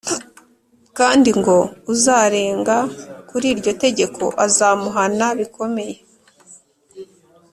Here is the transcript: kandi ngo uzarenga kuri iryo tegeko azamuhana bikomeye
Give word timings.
kandi 0.97 1.29
ngo 1.39 1.55
uzarenga 1.93 2.77
kuri 3.29 3.45
iryo 3.53 3.71
tegeko 3.83 4.23
azamuhana 4.45 5.27
bikomeye 5.39 5.95